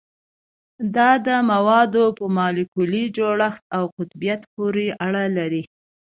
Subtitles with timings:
[0.95, 5.63] دا د موادو په مالیکولي جوړښت او قطبیت پورې اړه لري